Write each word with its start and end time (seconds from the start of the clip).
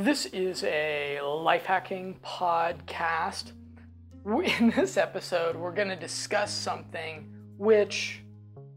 This 0.00 0.24
is 0.24 0.64
a 0.64 1.20
life 1.20 1.66
hacking 1.66 2.18
podcast. 2.24 3.52
In 4.24 4.70
this 4.70 4.96
episode, 4.96 5.56
we're 5.56 5.74
going 5.74 5.90
to 5.90 5.96
discuss 5.96 6.54
something 6.54 7.30
which 7.58 8.22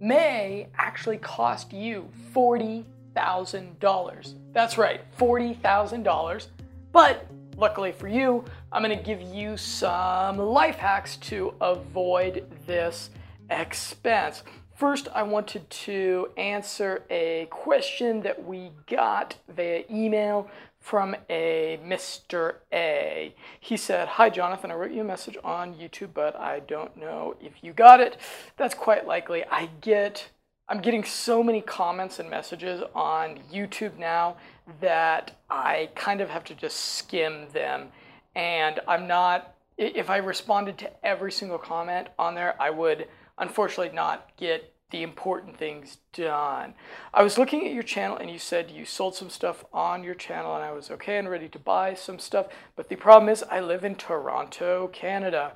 may 0.01 0.67
actually 0.77 1.19
cost 1.19 1.71
you 1.71 2.09
$40,000. 2.35 4.35
That's 4.51 4.77
right, 4.77 4.99
$40,000. 5.17 6.47
But 6.91 7.25
luckily 7.55 7.93
for 7.93 8.09
you, 8.09 8.43
I'm 8.73 8.83
going 8.83 8.97
to 8.97 9.01
give 9.01 9.21
you 9.21 9.55
some 9.55 10.37
life 10.37 10.75
hacks 10.75 11.15
to 11.17 11.53
avoid 11.61 12.51
this 12.67 13.11
expense. 13.49 14.43
First, 14.75 15.07
I 15.13 15.21
wanted 15.23 15.69
to 15.69 16.31
answer 16.35 17.05
a 17.09 17.47
question 17.49 18.19
that 18.23 18.43
we 18.43 18.71
got 18.87 19.37
via 19.47 19.85
email 19.89 20.49
from 20.83 21.15
a 21.29 21.79
Mr. 21.81 22.55
A. 22.73 23.33
He 23.61 23.77
said, 23.77 24.09
Hi, 24.09 24.29
Jonathan. 24.29 24.69
I 24.69 24.75
wrote 24.75 24.91
you 24.91 24.99
a 24.99 25.05
message 25.05 25.37
on 25.41 25.75
YouTube, 25.75 26.09
but 26.13 26.35
I 26.35 26.59
don't 26.59 26.95
know 26.97 27.37
if 27.41 27.63
you 27.63 27.71
got 27.71 28.01
it. 28.01 28.17
That's 28.57 28.75
quite 28.75 29.07
likely. 29.07 29.45
I 29.49 29.69
get, 29.79 30.27
I'm 30.67 30.81
getting 30.81 31.05
so 31.05 31.41
many 31.41 31.61
comments 31.61 32.19
and 32.19 32.29
messages 32.29 32.83
on 32.93 33.39
YouTube 33.51 33.97
now 33.97 34.35
that 34.81 35.31
I 35.49 35.89
kind 35.95 36.19
of 36.19 36.29
have 36.29 36.43
to 36.45 36.53
just 36.53 36.77
skim 36.77 37.47
them. 37.53 37.87
And 38.35 38.81
I'm 38.85 39.07
not, 39.07 39.55
if 39.77 40.09
I 40.09 40.17
responded 40.17 40.77
to 40.79 41.05
every 41.05 41.31
single 41.31 41.57
comment 41.57 42.09
on 42.19 42.35
there, 42.35 42.61
I 42.61 42.69
would 42.69 43.07
unfortunately 43.37 43.95
not 43.95 44.31
get 44.35 44.72
the 44.93 45.03
important 45.03 45.57
things 45.57 45.97
done. 46.13 46.75
I 47.13 47.23
was 47.23 47.39
looking 47.39 47.65
at 47.65 47.73
your 47.73 47.83
channel 47.83 48.15
and 48.15 48.29
you 48.29 48.37
said 48.37 48.69
you 48.69 48.85
sold 48.85 49.15
some 49.15 49.31
stuff 49.31 49.65
on 49.73 50.03
your 50.03 50.13
channel 50.13 50.55
and 50.55 50.63
I 50.63 50.71
was 50.71 50.91
okay 50.91 51.17
and 51.17 51.27
ready 51.27 51.49
to 51.49 51.57
buy 51.59 51.95
some 51.95 52.19
stuff. 52.19 52.45
But 52.75 52.89
the 52.89 52.95
problem 52.95 53.27
is 53.27 53.43
I 53.49 53.59
live 53.59 53.83
in 53.83 53.95
Toronto, 53.95 54.87
Canada. 54.93 55.53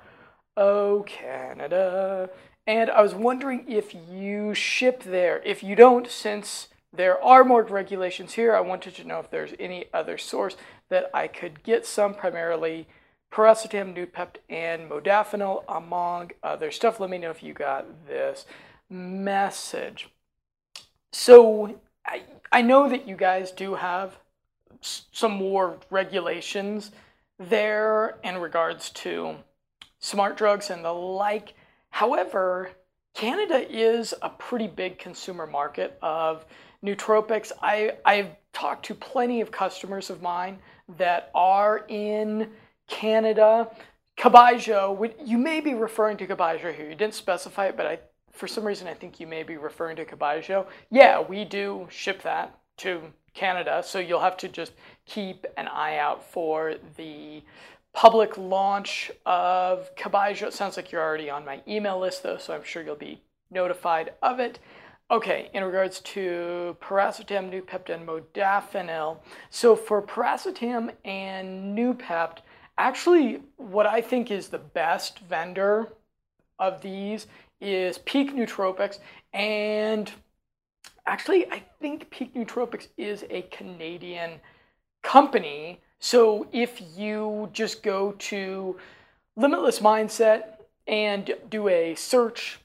Oh, 0.58 1.06
Canada. 1.08 2.32
And 2.66 2.90
I 2.90 3.04
was 3.04 3.14
wondering 3.14 3.64
if 3.68 3.94
you 4.12 4.56
ship 4.56 5.04
there. 5.04 5.40
If 5.46 5.62
you 5.62 5.76
don't, 5.76 6.10
since 6.10 6.70
there 6.92 7.24
are 7.24 7.44
more 7.44 7.62
regulations 7.62 8.34
here, 8.34 8.56
I 8.56 8.62
wanted 8.62 8.96
to 8.96 9.08
know 9.08 9.20
if 9.20 9.30
there's 9.30 9.54
any 9.60 9.86
other 9.94 10.18
source 10.18 10.58
that 10.90 11.12
I 11.14 11.28
could 11.28 11.62
get 11.62 11.86
some, 11.86 12.16
primarily 12.16 12.88
piracetam, 13.32 13.96
Noopept, 13.96 14.38
and 14.50 14.90
modafinil, 14.90 15.64
among 15.70 16.32
other 16.42 16.72
stuff. 16.72 17.00
Let 17.00 17.12
me 17.12 17.20
know 17.20 17.30
if 17.30 17.44
you 17.44 17.54
got 17.54 18.08
this 18.08 18.48
message. 18.90 20.10
So 21.12 21.80
I, 22.06 22.24
I 22.52 22.62
know 22.62 22.90
that 22.90 23.08
you 23.08 23.16
guys 23.16 23.52
do 23.52 23.76
have 23.76 24.18
some 24.82 25.34
more 25.34 25.78
regulations 25.90 26.92
there 27.40 28.18
in 28.24 28.38
regards 28.38 28.90
to 28.92 29.36
smart 30.00 30.38
drugs 30.38 30.70
and 30.70 30.84
the 30.84 30.94
like. 30.94 31.54
However, 31.90 32.72
Canada 33.14 33.66
is 33.70 34.14
a 34.22 34.30
pretty 34.30 34.68
big 34.68 35.00
consumer 35.00 35.48
market 35.48 35.98
of 36.02 36.46
nootropics. 36.86 37.52
I, 37.62 37.94
I've 38.06 38.30
talked 38.54 38.86
to 38.86 38.96
plenty 38.96 39.42
of 39.42 39.52
customers 39.52 40.10
of 40.10 40.22
mine 40.22 40.60
that 40.98 41.32
are 41.34 41.86
in 41.88 42.52
Canada. 42.88 43.70
Cabajo, 44.18 45.14
you 45.24 45.38
may 45.38 45.62
be 45.62 45.74
referring 45.74 46.18
to 46.18 46.28
Cabajo 46.28 46.74
here. 46.74 46.90
You 46.90 46.96
didn't 46.96 47.16
specify 47.16 47.68
it, 47.68 47.78
but 47.78 47.86
I 47.86 48.00
for 48.38 48.48
some 48.48 48.64
reason, 48.64 48.88
I 48.88 48.94
think 48.94 49.20
you 49.20 49.28
may 49.28 49.44
be 49.44 49.58
referring 49.58 49.96
to 49.98 50.06
Cabajo. 50.06 50.68
Yeah, 50.90 51.22
we 51.22 51.44
do 51.46 51.88
ship 51.90 52.22
that 52.24 52.58
to 52.78 53.02
Canada, 53.34 53.84
so 53.86 54.00
you'll 54.00 54.22
have 54.22 54.38
to 54.38 54.48
just 54.48 54.74
keep 55.06 55.46
an 55.58 55.68
eye 55.68 55.98
out 55.98 56.24
for 56.24 56.76
the 56.96 57.44
public 57.94 58.38
launch 58.38 59.12
of 59.26 59.96
Cabajo. 59.96 60.48
It 60.48 60.54
sounds 60.54 60.78
like 60.78 60.92
you're 60.92 61.02
already 61.02 61.30
on 61.30 61.46
my 61.46 61.62
email 61.68 62.00
list, 62.00 62.24
though, 62.24 62.38
so 62.38 62.54
I'm 62.54 62.64
sure 62.64 62.84
you'll 62.84 62.96
be 62.96 63.22
notified 63.50 64.14
of 64.22 64.40
it. 64.40 64.60
Okay, 65.10 65.50
in 65.54 65.64
regards 65.64 66.02
to 66.02 66.76
piracetam, 66.82 67.50
Noopept, 67.50 67.90
and 67.90 68.08
modafinil. 68.08 69.20
So 69.50 69.76
for 69.76 70.02
piracetam 70.02 70.92
and 71.06 71.78
Noopept, 71.78 72.40
actually 72.78 73.42
what 73.56 73.86
I 73.86 74.02
think 74.02 74.30
is 74.30 74.50
the 74.50 74.58
best 74.58 75.20
vendor 75.20 75.94
of 76.60 76.82
these 76.82 77.28
is 77.60 77.98
Peak 78.00 78.36
Nootropics, 78.36 79.00
and 79.34 80.12
actually, 81.06 81.50
I 81.52 81.64
think 81.80 82.10
Peak 82.10 82.34
Nootropics 82.36 82.88
is 82.98 83.26
a 83.30 83.44
Canadian 83.44 84.40
company. 85.02 85.82
So 86.00 86.48
if 86.52 86.82
you 86.96 87.50
just 87.54 87.82
go 87.82 88.12
to 88.14 88.78
Limitless 89.36 89.80
Mindset 89.80 90.58
and 90.88 91.36
do 91.50 91.68
a 91.70 91.96
search 91.96 92.60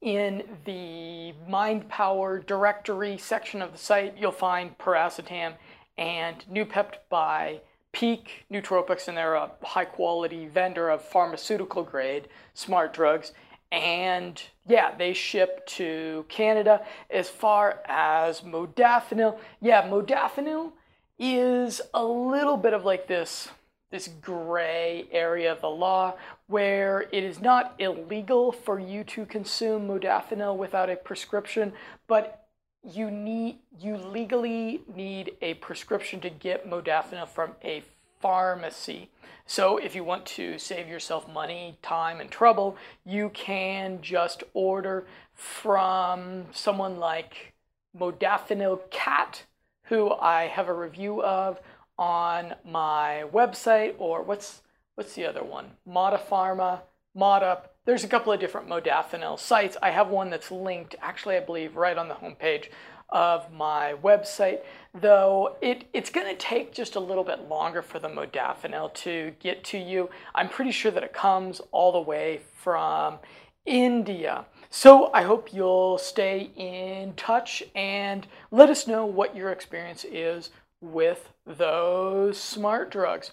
in 0.00 0.44
the 0.64 1.32
Mind 1.48 1.88
Power 1.88 2.38
directory 2.38 3.18
section 3.18 3.62
of 3.62 3.72
the 3.72 3.78
site, 3.78 4.16
you'll 4.18 4.32
find 4.32 4.76
Piracetam 4.78 5.54
and 5.98 6.44
Noopept 6.52 6.96
by 7.08 7.60
Peak 7.92 8.44
Nootropics, 8.52 9.08
and 9.08 9.16
they're 9.16 9.34
a 9.34 9.50
high 9.62 9.86
quality 9.86 10.46
vendor 10.46 10.90
of 10.90 11.02
pharmaceutical 11.02 11.82
grade 11.82 12.28
smart 12.52 12.92
drugs. 12.92 13.32
And 13.72 14.40
yeah, 14.66 14.94
they 14.96 15.12
ship 15.12 15.66
to 15.66 16.24
Canada. 16.28 16.84
As 17.10 17.28
far 17.28 17.80
as 17.86 18.40
modafinil, 18.42 19.38
yeah, 19.60 19.88
modafinil 19.88 20.72
is 21.18 21.80
a 21.94 22.04
little 22.04 22.56
bit 22.56 22.72
of 22.72 22.84
like 22.84 23.06
this 23.06 23.48
this 23.90 24.08
gray 24.20 25.06
area 25.12 25.52
of 25.52 25.60
the 25.60 25.70
law 25.70 26.14
where 26.48 27.02
it 27.12 27.22
is 27.22 27.40
not 27.40 27.74
illegal 27.78 28.50
for 28.50 28.80
you 28.80 29.04
to 29.04 29.24
consume 29.24 29.86
modafinil 29.86 30.56
without 30.56 30.90
a 30.90 30.96
prescription, 30.96 31.72
but 32.08 32.46
you 32.82 33.10
need 33.10 33.58
you 33.78 33.96
legally 33.96 34.82
need 34.94 35.32
a 35.40 35.54
prescription 35.54 36.20
to 36.20 36.30
get 36.30 36.68
modafinil 36.68 37.28
from 37.28 37.52
a 37.64 37.82
pharmacy. 38.20 39.10
So 39.46 39.76
if 39.76 39.94
you 39.94 40.02
want 40.02 40.26
to 40.26 40.58
save 40.58 40.88
yourself 40.88 41.28
money, 41.32 41.78
time, 41.82 42.20
and 42.20 42.30
trouble, 42.30 42.76
you 43.04 43.30
can 43.30 44.02
just 44.02 44.42
order 44.54 45.06
from 45.34 46.46
someone 46.52 46.98
like 46.98 47.54
Modafinil 47.96 48.90
Cat, 48.90 49.44
who 49.84 50.12
I 50.12 50.48
have 50.48 50.68
a 50.68 50.74
review 50.74 51.22
of 51.22 51.60
on 51.98 52.54
my 52.64 53.24
website, 53.32 53.94
or 53.98 54.22
what's 54.22 54.62
what's 54.96 55.14
the 55.14 55.26
other 55.26 55.44
one? 55.44 55.72
Modapharma, 55.88 56.80
Modup. 57.16 57.68
There's 57.84 58.02
a 58.02 58.08
couple 58.08 58.32
of 58.32 58.40
different 58.40 58.68
modafinil 58.68 59.38
sites. 59.38 59.76
I 59.80 59.90
have 59.90 60.08
one 60.08 60.28
that's 60.28 60.50
linked, 60.50 60.96
actually, 61.00 61.36
I 61.36 61.40
believe, 61.40 61.76
right 61.76 61.96
on 61.96 62.08
the 62.08 62.14
homepage 62.14 62.68
of 63.08 63.52
my 63.52 63.94
website, 64.02 64.60
though 64.94 65.56
it, 65.60 65.84
it's 65.92 66.10
going 66.10 66.26
to 66.26 66.34
take 66.34 66.72
just 66.72 66.96
a 66.96 67.00
little 67.00 67.24
bit 67.24 67.48
longer 67.48 67.82
for 67.82 67.98
the 67.98 68.08
modafinil 68.08 68.92
to 68.94 69.32
get 69.40 69.64
to 69.64 69.78
you. 69.78 70.10
I'm 70.34 70.48
pretty 70.48 70.72
sure 70.72 70.90
that 70.90 71.02
it 71.02 71.12
comes 71.12 71.60
all 71.70 71.92
the 71.92 72.00
way 72.00 72.40
from 72.56 73.18
India. 73.64 74.46
So 74.70 75.10
I 75.12 75.22
hope 75.22 75.52
you'll 75.52 75.98
stay 75.98 76.50
in 76.56 77.14
touch 77.14 77.62
and 77.74 78.26
let 78.50 78.70
us 78.70 78.86
know 78.86 79.06
what 79.06 79.36
your 79.36 79.50
experience 79.50 80.04
is 80.04 80.50
with 80.80 81.30
those 81.46 82.38
smart 82.38 82.90
drugs. 82.90 83.30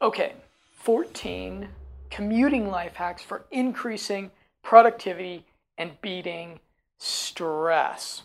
Okay, 0.00 0.34
14 0.76 1.68
commuting 2.10 2.70
life 2.70 2.94
hacks 2.94 3.22
for 3.22 3.44
increasing 3.50 4.30
productivity 4.62 5.44
and 5.76 6.00
beating 6.00 6.60
stress. 6.98 8.22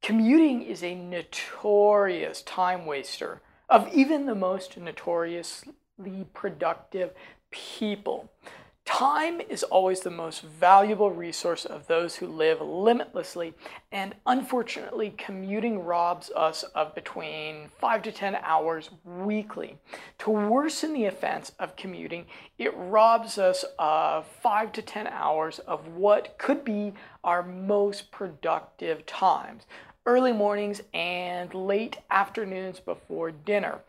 Commuting 0.00 0.62
is 0.62 0.82
a 0.82 0.94
notorious 0.94 2.42
time 2.42 2.86
waster 2.86 3.42
of 3.68 3.92
even 3.92 4.26
the 4.26 4.34
most 4.34 4.78
notoriously 4.78 5.74
productive 6.32 7.10
people. 7.50 8.30
Time 8.88 9.42
is 9.50 9.62
always 9.64 10.00
the 10.00 10.10
most 10.10 10.40
valuable 10.40 11.10
resource 11.10 11.66
of 11.66 11.86
those 11.88 12.16
who 12.16 12.26
live 12.26 12.58
limitlessly, 12.62 13.52
and 13.92 14.14
unfortunately, 14.24 15.14
commuting 15.18 15.80
robs 15.80 16.30
us 16.34 16.62
of 16.74 16.94
between 16.94 17.68
5 17.78 18.02
to 18.04 18.12
10 18.12 18.36
hours 18.36 18.88
weekly. 19.04 19.76
To 20.20 20.30
worsen 20.30 20.94
the 20.94 21.04
offense 21.04 21.52
of 21.58 21.76
commuting, 21.76 22.24
it 22.56 22.72
robs 22.74 23.36
us 23.36 23.62
of 23.78 24.26
5 24.26 24.72
to 24.72 24.80
10 24.80 25.06
hours 25.08 25.58
of 25.58 25.86
what 25.88 26.38
could 26.38 26.64
be 26.64 26.94
our 27.22 27.42
most 27.42 28.10
productive 28.10 29.04
times 29.04 29.64
early 30.06 30.32
mornings 30.32 30.82
and 30.94 31.52
late 31.54 31.98
afternoons 32.10 32.80
before 32.80 33.30
dinner. 33.30 33.80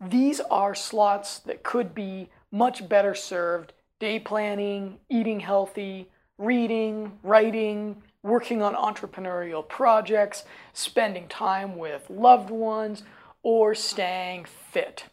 These 0.00 0.40
are 0.40 0.74
slots 0.74 1.38
that 1.40 1.62
could 1.62 1.94
be 1.94 2.30
much 2.50 2.88
better 2.88 3.14
served 3.14 3.72
day 3.98 4.18
planning, 4.18 4.98
eating 5.08 5.40
healthy, 5.40 6.08
reading, 6.38 7.18
writing, 7.22 8.02
working 8.22 8.62
on 8.62 8.74
entrepreneurial 8.74 9.66
projects, 9.66 10.44
spending 10.72 11.28
time 11.28 11.76
with 11.76 12.08
loved 12.08 12.50
ones, 12.50 13.02
or 13.42 13.74
staying 13.74 14.44
fit. 14.44 15.04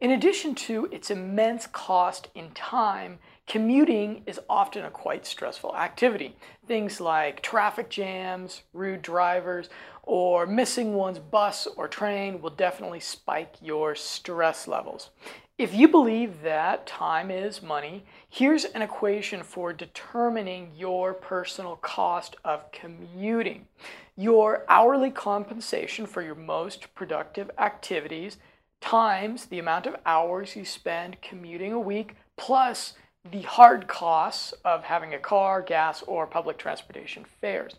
In 0.00 0.10
addition 0.10 0.54
to 0.54 0.88
its 0.92 1.10
immense 1.10 1.66
cost 1.66 2.28
in 2.34 2.50
time, 2.50 3.18
commuting 3.48 4.22
is 4.26 4.38
often 4.48 4.84
a 4.84 4.90
quite 4.90 5.26
stressful 5.26 5.74
activity. 5.74 6.36
Things 6.66 7.00
like 7.00 7.40
traffic 7.40 7.88
jams, 7.88 8.62
rude 8.74 9.00
drivers, 9.00 9.70
or 10.02 10.46
missing 10.46 10.94
one's 10.94 11.18
bus 11.18 11.66
or 11.76 11.88
train 11.88 12.42
will 12.42 12.50
definitely 12.50 13.00
spike 13.00 13.54
your 13.62 13.94
stress 13.94 14.68
levels. 14.68 15.10
If 15.56 15.74
you 15.74 15.88
believe 15.88 16.42
that 16.42 16.86
time 16.86 17.30
is 17.30 17.62
money, 17.62 18.04
here's 18.28 18.64
an 18.64 18.82
equation 18.82 19.42
for 19.42 19.72
determining 19.72 20.70
your 20.76 21.14
personal 21.14 21.76
cost 21.76 22.36
of 22.44 22.70
commuting. 22.70 23.66
Your 24.14 24.64
hourly 24.68 25.10
compensation 25.10 26.06
for 26.06 26.22
your 26.22 26.36
most 26.36 26.94
productive 26.94 27.50
activities 27.58 28.36
times 28.80 29.46
the 29.46 29.58
amount 29.58 29.86
of 29.86 29.96
hours 30.06 30.54
you 30.54 30.64
spend 30.64 31.20
commuting 31.22 31.72
a 31.72 31.80
week 31.80 32.14
plus 32.36 32.94
the 33.30 33.42
hard 33.42 33.88
costs 33.88 34.52
of 34.64 34.84
having 34.84 35.14
a 35.14 35.18
car, 35.18 35.62
gas, 35.62 36.02
or 36.06 36.26
public 36.26 36.58
transportation 36.58 37.24
fares. 37.40 37.76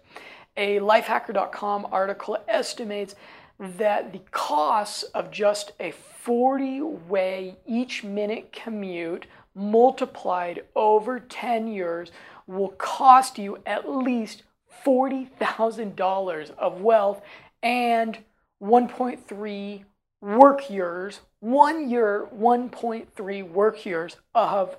A 0.57 0.79
lifehacker.com 0.79 1.87
article 1.91 2.37
estimates 2.47 3.15
that 3.59 4.13
the 4.13 4.21
costs 4.31 5.03
of 5.03 5.31
just 5.31 5.73
a 5.79 5.91
40 5.91 6.81
way 6.81 7.57
each 7.65 8.03
minute 8.03 8.51
commute 8.51 9.25
multiplied 9.55 10.63
over 10.75 11.19
10 11.19 11.67
years 11.67 12.11
will 12.47 12.69
cost 12.69 13.37
you 13.37 13.57
at 13.65 13.89
least 13.89 14.43
$40,000 14.85 16.51
of 16.57 16.81
wealth 16.81 17.21
and 17.61 18.19
1.3 18.61 19.83
work 20.21 20.69
years, 20.69 21.21
one 21.39 21.89
year, 21.89 22.27
1.3 22.35 23.51
work 23.51 23.85
years 23.85 24.17
of 24.33 24.75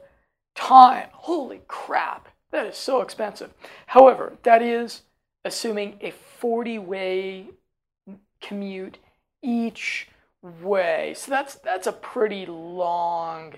time. 0.54 1.08
Holy 1.12 1.60
crap, 1.68 2.28
that 2.50 2.66
is 2.66 2.76
so 2.76 3.00
expensive. 3.00 3.52
However, 3.86 4.34
that 4.42 4.62
is 4.62 5.02
assuming 5.44 5.98
a 6.00 6.10
40 6.10 6.78
way 6.78 7.50
commute 8.40 8.98
each 9.42 10.08
way. 10.42 11.14
So 11.16 11.30
that's 11.30 11.56
that's 11.56 11.86
a 11.86 11.92
pretty 11.92 12.46
long 12.46 13.54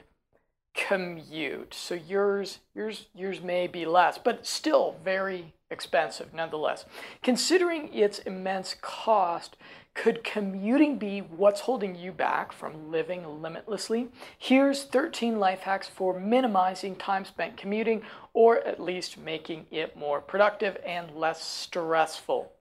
commute. 0.74 1.74
So 1.74 1.94
yours 1.94 2.60
yours 2.74 3.06
yours 3.14 3.40
may 3.40 3.66
be 3.66 3.84
less, 3.84 4.18
but 4.18 4.46
still 4.46 4.96
very 5.04 5.54
expensive 5.70 6.34
nonetheless. 6.34 6.84
Considering 7.22 7.92
its 7.92 8.18
immense 8.20 8.76
cost, 8.80 9.56
could 9.94 10.24
commuting 10.24 10.96
be 10.98 11.20
what's 11.20 11.60
holding 11.60 11.94
you 11.94 12.12
back 12.12 12.52
from 12.52 12.90
living 12.90 13.42
limitlessly? 13.42 14.08
Here's 14.38 14.84
13 14.84 15.38
life 15.38 15.60
hacks 15.60 15.88
for 15.88 16.18
minimizing 16.18 16.96
time 16.96 17.24
spent 17.24 17.56
commuting 17.56 18.02
or 18.32 18.58
at 18.60 18.80
least 18.80 19.18
making 19.18 19.66
it 19.70 19.96
more 19.96 20.20
productive 20.20 20.78
and 20.86 21.10
less 21.14 21.44
stressful. 21.44 22.52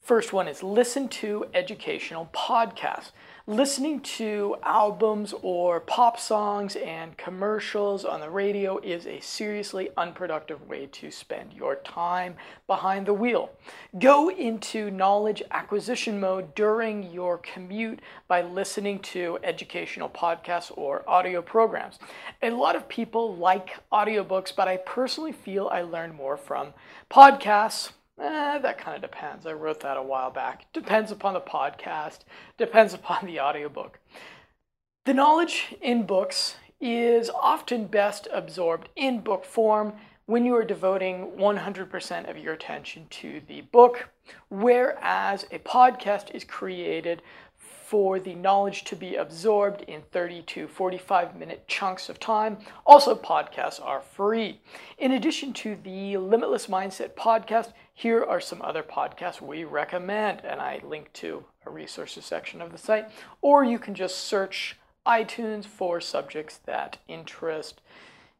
First 0.00 0.32
one 0.32 0.48
is 0.48 0.62
listen 0.62 1.08
to 1.08 1.46
educational 1.54 2.28
podcasts. 2.34 3.12
Listening 3.46 4.00
to 4.00 4.56
albums 4.62 5.34
or 5.42 5.78
pop 5.78 6.18
songs 6.18 6.76
and 6.76 7.14
commercials 7.18 8.02
on 8.06 8.20
the 8.20 8.30
radio 8.30 8.78
is 8.78 9.06
a 9.06 9.20
seriously 9.20 9.90
unproductive 9.98 10.66
way 10.66 10.86
to 10.86 11.10
spend 11.10 11.52
your 11.52 11.76
time 11.76 12.36
behind 12.66 13.04
the 13.04 13.12
wheel. 13.12 13.50
Go 13.98 14.30
into 14.30 14.90
knowledge 14.90 15.42
acquisition 15.50 16.18
mode 16.18 16.54
during 16.54 17.12
your 17.12 17.36
commute 17.36 18.00
by 18.28 18.40
listening 18.40 18.98
to 19.00 19.38
educational 19.42 20.08
podcasts 20.08 20.72
or 20.74 21.06
audio 21.06 21.42
programs. 21.42 21.98
A 22.40 22.48
lot 22.48 22.74
of 22.74 22.88
people 22.88 23.36
like 23.36 23.76
audiobooks, 23.92 24.56
but 24.56 24.68
I 24.68 24.78
personally 24.78 25.32
feel 25.32 25.68
I 25.68 25.82
learn 25.82 26.14
more 26.14 26.38
from 26.38 26.72
podcasts 27.10 27.90
Eh, 28.18 28.58
that 28.58 28.78
kind 28.78 28.96
of 28.96 29.02
depends. 29.10 29.46
I 29.46 29.52
wrote 29.52 29.80
that 29.80 29.96
a 29.96 30.02
while 30.02 30.30
back. 30.30 30.72
Depends 30.72 31.10
upon 31.10 31.34
the 31.34 31.40
podcast, 31.40 32.20
depends 32.56 32.94
upon 32.94 33.26
the 33.26 33.40
audiobook. 33.40 33.98
The 35.04 35.14
knowledge 35.14 35.74
in 35.82 36.06
books 36.06 36.56
is 36.80 37.28
often 37.30 37.86
best 37.86 38.28
absorbed 38.32 38.88
in 38.96 39.20
book 39.20 39.44
form 39.44 39.94
when 40.26 40.46
you 40.46 40.56
are 40.56 40.64
devoting 40.64 41.32
100% 41.36 42.30
of 42.30 42.38
your 42.38 42.54
attention 42.54 43.06
to 43.10 43.42
the 43.46 43.60
book, 43.60 44.08
whereas 44.48 45.44
a 45.50 45.58
podcast 45.58 46.34
is 46.34 46.44
created 46.44 47.20
for 47.84 48.18
the 48.18 48.34
knowledge 48.34 48.84
to 48.84 48.96
be 48.96 49.16
absorbed 49.16 49.82
in 49.82 50.02
30 50.10 50.42
to 50.42 50.66
45 50.66 51.36
minute 51.36 51.68
chunks 51.68 52.08
of 52.08 52.18
time. 52.18 52.58
Also, 52.86 53.14
podcasts 53.14 53.84
are 53.84 54.00
free. 54.00 54.60
In 54.98 55.12
addition 55.12 55.52
to 55.54 55.76
the 55.76 56.16
Limitless 56.16 56.66
Mindset 56.66 57.14
podcast, 57.14 57.72
here 57.92 58.24
are 58.24 58.40
some 58.40 58.62
other 58.62 58.82
podcasts 58.82 59.40
we 59.40 59.64
recommend, 59.64 60.40
and 60.44 60.60
I 60.60 60.80
link 60.82 61.12
to 61.14 61.44
a 61.66 61.70
resources 61.70 62.24
section 62.24 62.60
of 62.60 62.72
the 62.72 62.78
site, 62.78 63.10
or 63.40 63.64
you 63.64 63.78
can 63.78 63.94
just 63.94 64.18
search 64.18 64.76
iTunes 65.06 65.66
for 65.66 66.00
subjects 66.00 66.58
that 66.64 66.98
interest 67.06 67.80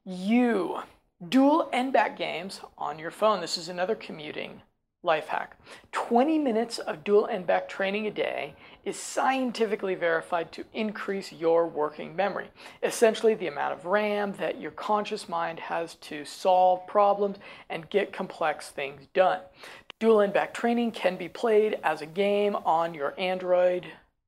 you. 0.05 0.81
Dual 1.27 1.69
n-back 1.73 2.17
games 2.17 2.61
on 2.77 2.99
your 2.99 3.11
phone. 3.11 3.41
This 3.41 3.57
is 3.57 3.69
another 3.69 3.95
commuting 3.95 4.63
life 5.05 5.29
hack. 5.29 5.57
20 5.93 6.39
minutes 6.39 6.79
of 6.79 7.05
dual 7.05 7.27
n-back 7.29 7.69
training 7.69 8.07
a 8.07 8.11
day 8.11 8.55
is 8.85 8.99
scientifically 8.99 9.95
verified 9.95 10.51
to 10.53 10.65
increase 10.73 11.33
your 11.33 11.67
working 11.67 12.17
memory. 12.17 12.49
Essentially 12.83 13.35
the 13.35 13.47
amount 13.47 13.75
of 13.75 13.85
ram 13.85 14.33
that 14.39 14.61
your 14.61 14.71
conscious 14.71 15.29
mind 15.29 15.61
has 15.61 15.95
to 15.97 16.25
solve 16.25 16.87
problems 16.87 17.37
and 17.69 17.91
get 17.91 18.13
complex 18.13 18.71
things 18.71 19.07
done. 19.13 19.41
Dual 20.01 20.23
n-back 20.23 20.53
training 20.53 20.91
can 20.93 21.17
be 21.17 21.29
played 21.29 21.79
as 21.85 22.01
a 22.01 22.07
game 22.07 22.57
on 22.65 22.95
your 22.95 23.15
android 23.19 23.87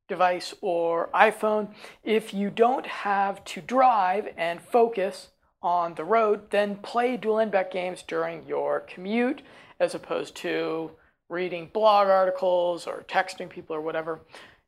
device 0.08 0.54
or 0.60 1.08
iphone. 1.14 1.74
If 2.04 2.32
you 2.32 2.50
don't 2.50 2.86
have 2.86 3.44
to 3.46 3.60
drive 3.60 4.28
and 4.36 4.60
focus 4.60 5.30
on 5.62 5.94
the 5.94 6.04
road 6.04 6.50
then 6.50 6.76
play 6.76 7.16
dual 7.16 7.40
n-back 7.40 7.72
games 7.72 8.04
during 8.06 8.46
your 8.46 8.80
commute 8.80 9.42
as 9.80 9.94
opposed 9.94 10.34
to 10.36 10.90
reading 11.28 11.70
blog 11.72 12.08
articles 12.08 12.86
or 12.86 13.04
texting 13.08 13.48
people 13.48 13.74
or 13.74 13.80
whatever. 13.80 14.20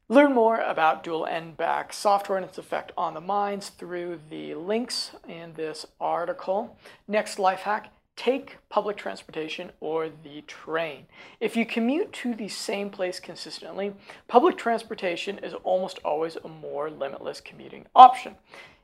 Learn 0.08 0.32
more 0.32 0.60
about 0.60 1.04
dual 1.04 1.26
n-back 1.26 1.92
software 1.92 2.38
and 2.38 2.46
its 2.46 2.56
effect 2.56 2.92
on 2.96 3.14
the 3.14 3.20
minds 3.20 3.68
through 3.68 4.20
the 4.30 4.54
links 4.54 5.10
in 5.28 5.52
this 5.54 5.86
article. 6.00 6.78
Next 7.06 7.38
life 7.38 7.60
hack 7.60 7.92
take 8.16 8.56
public 8.68 8.96
transportation 8.96 9.70
or 9.80 10.08
the 10.08 10.42
train. 10.46 11.06
If 11.40 11.56
you 11.56 11.64
commute 11.64 12.12
to 12.14 12.34
the 12.34 12.48
same 12.48 12.90
place 12.90 13.20
consistently, 13.20 13.92
public 14.26 14.56
transportation 14.56 15.38
is 15.38 15.54
almost 15.62 16.00
always 16.04 16.36
a 16.36 16.48
more 16.48 16.90
limitless 16.90 17.40
commuting 17.40 17.86
option. 17.94 18.34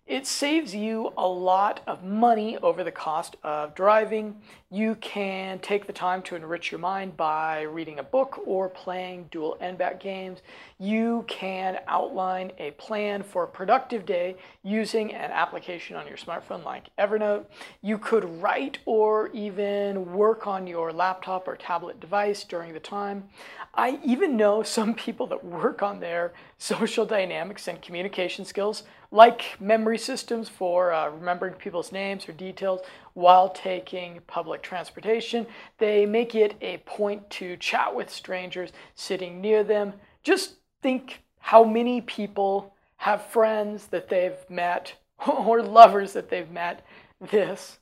It 0.06 0.26
saves 0.26 0.74
you 0.74 1.14
a 1.16 1.26
lot 1.26 1.80
of 1.86 2.04
money 2.04 2.58
over 2.58 2.84
the 2.84 2.92
cost 2.92 3.36
of 3.42 3.74
driving. 3.74 4.36
You 4.70 4.96
can 4.96 5.60
take 5.60 5.86
the 5.86 5.94
time 5.94 6.20
to 6.24 6.36
enrich 6.36 6.70
your 6.70 6.78
mind 6.78 7.16
by 7.16 7.62
reading 7.62 7.98
a 7.98 8.02
book 8.02 8.38
or 8.44 8.68
playing 8.68 9.28
dual 9.30 9.56
n-back 9.62 10.00
games. 10.00 10.40
You 10.78 11.24
can 11.26 11.78
outline 11.88 12.52
a 12.58 12.72
plan 12.72 13.22
for 13.22 13.44
a 13.44 13.48
productive 13.48 14.04
day 14.04 14.36
using 14.62 15.14
an 15.14 15.30
application 15.30 15.96
on 15.96 16.06
your 16.06 16.18
smartphone 16.18 16.64
like 16.64 16.90
Evernote. 16.98 17.46
You 17.80 17.96
could 17.96 18.42
write 18.42 18.80
or 18.84 19.28
even 19.28 20.12
work 20.12 20.46
on 20.46 20.66
your 20.66 20.92
laptop 20.92 21.48
or 21.48 21.56
tablet 21.56 21.98
device 21.98 22.44
during 22.44 22.74
the 22.74 22.80
time. 22.80 23.24
I 23.72 23.98
even 24.04 24.36
know 24.36 24.62
some 24.62 24.92
people 24.94 25.26
that 25.28 25.42
work 25.42 25.82
on 25.82 26.00
their 26.00 26.34
social 26.58 27.06
dynamics 27.06 27.68
and 27.68 27.80
communication 27.80 28.44
skills, 28.44 28.82
like 29.14 29.60
memory 29.60 29.96
systems 29.96 30.48
for 30.48 30.92
uh, 30.92 31.08
remembering 31.08 31.54
people's 31.54 31.92
names 31.92 32.28
or 32.28 32.32
details 32.32 32.80
while 33.12 33.48
taking 33.48 34.18
public 34.26 34.60
transportation. 34.60 35.46
They 35.78 36.04
make 36.04 36.34
it 36.34 36.56
a 36.60 36.78
point 36.78 37.30
to 37.30 37.56
chat 37.56 37.94
with 37.94 38.10
strangers 38.10 38.72
sitting 38.96 39.40
near 39.40 39.62
them. 39.62 39.92
Just 40.24 40.56
think 40.82 41.22
how 41.38 41.62
many 41.62 42.00
people 42.00 42.74
have 42.96 43.24
friends 43.26 43.86
that 43.86 44.08
they've 44.08 44.50
met 44.50 44.94
or 45.28 45.62
lovers 45.62 46.12
that 46.14 46.28
they've 46.28 46.50
met 46.50 46.84
this 47.30 47.78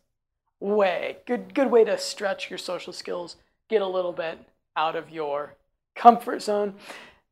way. 0.61 1.17
Good, 1.27 1.55
good 1.55 1.71
way 1.71 1.83
to 1.85 1.97
stretch 1.97 2.51
your 2.51 2.59
social 2.59 2.93
skills, 2.93 3.37
get 3.71 3.81
a 3.81 3.87
little 3.87 4.13
bit 4.13 4.39
out 4.77 4.97
of 4.97 5.09
your 5.09 5.55
comfort 5.95 6.43
zone. 6.43 6.75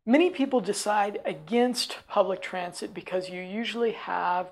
Many 0.06 0.30
people 0.30 0.60
decide 0.60 1.20
against 1.26 1.98
public 2.08 2.40
transit 2.40 2.94
because 2.94 3.28
you 3.28 3.42
usually 3.42 3.92
have 3.92 4.50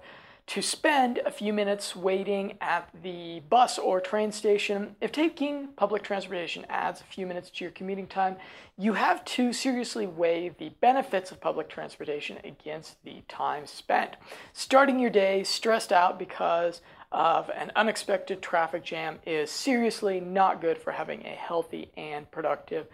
to 0.48 0.60
spend 0.60 1.18
a 1.24 1.30
few 1.30 1.54
minutes 1.54 1.96
waiting 1.96 2.58
at 2.60 2.88
the 3.02 3.40
bus 3.48 3.78
or 3.78 3.98
train 3.98 4.30
station. 4.30 4.96
If 5.00 5.10
taking 5.10 5.68
public 5.68 6.02
transportation 6.02 6.66
adds 6.68 7.00
a 7.00 7.04
few 7.04 7.26
minutes 7.26 7.48
to 7.50 7.64
your 7.64 7.70
commuting 7.70 8.06
time, 8.06 8.36
you 8.76 8.92
have 8.92 9.24
to 9.26 9.54
seriously 9.54 10.06
weigh 10.06 10.50
the 10.50 10.70
benefits 10.80 11.30
of 11.30 11.40
public 11.40 11.70
transportation 11.70 12.38
against 12.44 13.02
the 13.04 13.22
time 13.26 13.66
spent. 13.66 14.16
Starting 14.52 14.98
your 14.98 15.10
day 15.10 15.44
stressed 15.44 15.92
out 15.92 16.18
because 16.18 16.82
of 17.10 17.50
an 17.50 17.72
unexpected 17.74 18.42
traffic 18.42 18.84
jam 18.84 19.18
is 19.26 19.50
seriously 19.50 20.20
not 20.20 20.60
good 20.60 20.76
for 20.76 20.92
having 20.92 21.24
a 21.24 21.30
healthy 21.30 21.90
and 21.96 22.30
productive 22.30 22.86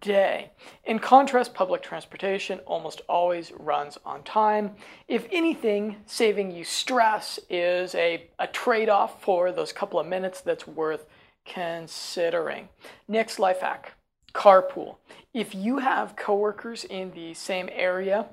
day. 0.00 0.50
In 0.84 0.98
contrast, 0.98 1.54
public 1.54 1.82
transportation 1.82 2.58
almost 2.60 3.02
always 3.08 3.52
runs 3.58 3.98
on 4.04 4.22
time. 4.22 4.72
If 5.06 5.26
anything, 5.30 5.96
saving 6.06 6.50
you 6.50 6.64
stress 6.64 7.38
is 7.48 7.94
a, 7.94 8.28
a 8.38 8.46
trade 8.46 8.88
off 8.88 9.22
for 9.22 9.52
those 9.52 9.72
couple 9.72 10.00
of 10.00 10.06
minutes 10.06 10.40
that's 10.40 10.66
worth 10.66 11.06
considering. 11.44 12.68
Next 13.06 13.38
life 13.38 13.60
hack 13.60 13.94
carpool. 14.34 14.96
If 15.32 15.54
you 15.54 15.78
have 15.78 16.16
coworkers 16.16 16.84
in 16.84 17.12
the 17.12 17.34
same 17.34 17.68
area, 17.72 18.26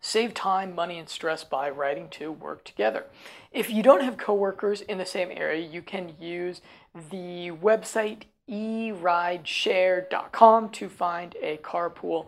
Save 0.00 0.34
time, 0.34 0.74
money, 0.74 0.98
and 0.98 1.08
stress 1.08 1.44
by 1.44 1.70
riding 1.70 2.10
to 2.10 2.30
work 2.30 2.62
together. 2.62 3.06
If 3.50 3.70
you 3.70 3.82
don't 3.82 4.02
have 4.02 4.18
coworkers 4.18 4.82
in 4.82 4.98
the 4.98 5.06
same 5.06 5.30
area, 5.32 5.66
you 5.66 5.80
can 5.80 6.12
use 6.20 6.60
the 6.94 7.50
website 7.50 8.24
erideshare.com 8.50 10.70
to 10.70 10.88
find 10.88 11.36
a 11.40 11.58
carpool 11.58 12.26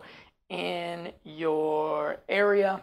in 0.49 1.11
your 1.23 2.17
area. 2.27 2.81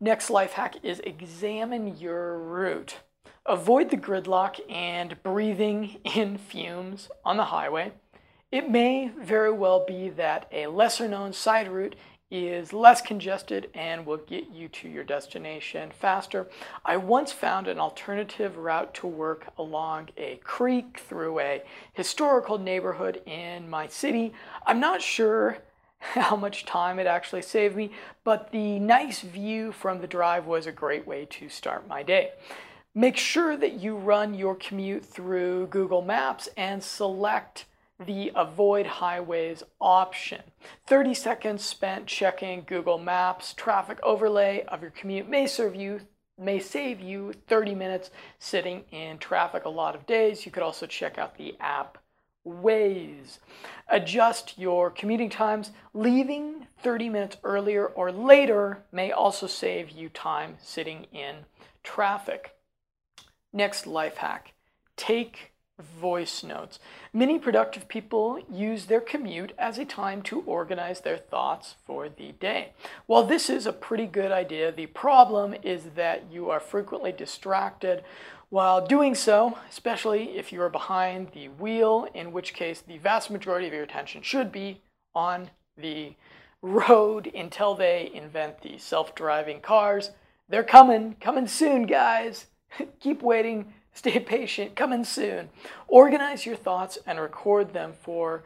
Next 0.00 0.30
life 0.30 0.52
hack 0.52 0.76
is 0.82 1.00
examine 1.00 1.98
your 1.98 2.38
route. 2.38 3.00
Avoid 3.46 3.90
the 3.90 3.96
gridlock 3.96 4.60
and 4.70 5.20
breathing 5.22 5.98
in 6.04 6.38
fumes 6.38 7.08
on 7.24 7.36
the 7.36 7.46
highway. 7.46 7.92
It 8.52 8.70
may 8.70 9.10
very 9.18 9.52
well 9.52 9.84
be 9.86 10.10
that 10.10 10.46
a 10.52 10.66
lesser 10.66 11.08
known 11.08 11.32
side 11.32 11.68
route 11.68 11.96
is 12.32 12.72
less 12.72 13.02
congested 13.02 13.68
and 13.74 14.06
will 14.06 14.16
get 14.16 14.50
you 14.50 14.66
to 14.66 14.88
your 14.88 15.04
destination 15.04 15.90
faster. 15.90 16.48
I 16.82 16.96
once 16.96 17.30
found 17.30 17.68
an 17.68 17.78
alternative 17.78 18.56
route 18.56 18.94
to 18.94 19.06
work 19.06 19.52
along 19.58 20.08
a 20.16 20.40
creek 20.42 20.98
through 21.06 21.40
a 21.40 21.62
historical 21.92 22.56
neighborhood 22.56 23.20
in 23.26 23.68
my 23.68 23.86
city. 23.86 24.32
I'm 24.66 24.80
not 24.80 25.02
sure 25.02 25.58
how 25.98 26.34
much 26.34 26.64
time 26.64 26.98
it 26.98 27.06
actually 27.06 27.42
saved 27.42 27.76
me, 27.76 27.92
but 28.24 28.50
the 28.50 28.78
nice 28.78 29.20
view 29.20 29.70
from 29.70 30.00
the 30.00 30.06
drive 30.06 30.46
was 30.46 30.66
a 30.66 30.72
great 30.72 31.06
way 31.06 31.26
to 31.26 31.50
start 31.50 31.86
my 31.86 32.02
day. 32.02 32.30
Make 32.94 33.18
sure 33.18 33.58
that 33.58 33.74
you 33.74 33.94
run 33.94 34.32
your 34.32 34.54
commute 34.54 35.04
through 35.04 35.66
Google 35.66 36.02
Maps 36.02 36.48
and 36.56 36.82
select 36.82 37.66
the 37.98 38.32
avoid 38.34 38.86
highways 38.86 39.62
option. 39.80 40.42
30 40.86 41.14
seconds 41.14 41.64
spent 41.64 42.06
checking 42.06 42.64
Google 42.66 42.98
Maps 42.98 43.54
traffic 43.54 43.98
overlay 44.02 44.64
of 44.68 44.82
your 44.82 44.90
commute 44.90 45.28
may 45.28 45.46
serve 45.46 45.74
you 45.74 46.00
may 46.38 46.58
save 46.58 47.00
you 47.00 47.32
30 47.46 47.74
minutes 47.74 48.10
sitting 48.38 48.84
in 48.90 49.18
traffic 49.18 49.64
a 49.64 49.68
lot 49.68 49.94
of 49.94 50.06
days. 50.06 50.44
You 50.44 50.52
could 50.52 50.62
also 50.62 50.86
check 50.86 51.18
out 51.18 51.36
the 51.36 51.54
app 51.60 51.98
Waze. 52.46 53.38
Adjust 53.88 54.58
your 54.58 54.90
commuting 54.90 55.30
times. 55.30 55.70
Leaving 55.94 56.66
30 56.82 57.08
minutes 57.08 57.36
earlier 57.44 57.86
or 57.86 58.10
later 58.10 58.82
may 58.90 59.12
also 59.12 59.46
save 59.46 59.90
you 59.90 60.08
time 60.08 60.56
sitting 60.60 61.06
in 61.12 61.36
traffic. 61.84 62.56
Next 63.52 63.86
life 63.86 64.16
hack. 64.16 64.54
Take 64.96 65.51
voice 65.82 66.42
notes. 66.42 66.78
Many 67.12 67.38
productive 67.38 67.88
people 67.88 68.38
use 68.50 68.86
their 68.86 69.00
commute 69.00 69.52
as 69.58 69.78
a 69.78 69.84
time 69.84 70.22
to 70.22 70.40
organize 70.42 71.00
their 71.00 71.18
thoughts 71.18 71.76
for 71.84 72.08
the 72.08 72.32
day. 72.32 72.72
While 73.06 73.24
this 73.24 73.50
is 73.50 73.66
a 73.66 73.72
pretty 73.72 74.06
good 74.06 74.32
idea, 74.32 74.72
the 74.72 74.86
problem 74.86 75.54
is 75.62 75.90
that 75.94 76.24
you 76.30 76.50
are 76.50 76.60
frequently 76.60 77.12
distracted 77.12 78.04
while 78.48 78.86
doing 78.86 79.14
so, 79.14 79.56
especially 79.70 80.36
if 80.36 80.52
you 80.52 80.60
are 80.60 80.68
behind 80.68 81.28
the 81.32 81.48
wheel, 81.48 82.06
in 82.12 82.32
which 82.32 82.52
case 82.52 82.80
the 82.80 82.98
vast 82.98 83.30
majority 83.30 83.66
of 83.66 83.72
your 83.72 83.82
attention 83.82 84.22
should 84.22 84.52
be 84.52 84.82
on 85.14 85.50
the 85.76 86.14
road 86.60 87.30
until 87.34 87.74
they 87.74 88.10
invent 88.12 88.60
the 88.60 88.76
self-driving 88.78 89.60
cars. 89.60 90.10
They're 90.48 90.62
coming, 90.62 91.16
coming 91.18 91.46
soon, 91.46 91.86
guys. 91.86 92.46
Keep 93.00 93.22
waiting 93.22 93.72
Stay 93.94 94.18
patient, 94.18 94.74
coming 94.74 95.04
soon. 95.04 95.50
Organize 95.86 96.46
your 96.46 96.56
thoughts 96.56 96.98
and 97.06 97.20
record 97.20 97.72
them 97.72 97.92
for 97.92 98.42